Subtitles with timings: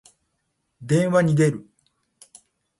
[0.81, 1.69] 電話に出る。